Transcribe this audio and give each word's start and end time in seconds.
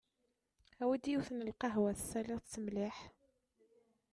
Awi-d 0.81 1.05
yiwet 1.11 1.29
n 1.31 1.45
lqehwa 1.49 1.91
tessaliḍ-tt 1.97 2.61
mliḥ. 2.63 2.97